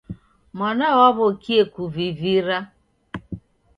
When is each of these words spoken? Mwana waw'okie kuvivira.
Mwana 0.57 0.87
waw'okie 0.99 1.61
kuvivira. 1.73 2.57